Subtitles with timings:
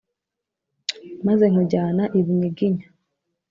[1.25, 2.85] Maze nkujyana i Bunyiginya